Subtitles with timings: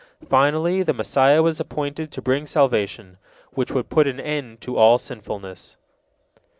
[0.27, 3.19] Finally, the Messiah was appointed to bring salvation,
[3.51, 5.77] which would put an end to all sinfulness.